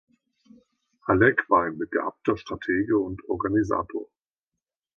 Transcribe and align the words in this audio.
Halleck 1.05 1.47
war 1.51 1.65
ein 1.65 1.77
begabter 1.77 2.35
Stratege 2.35 2.97
und 2.97 3.23
Organisator. 3.29 4.07